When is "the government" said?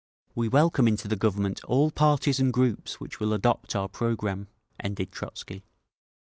1.07-1.63